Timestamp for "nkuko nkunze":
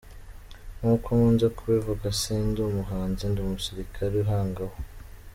0.77-1.47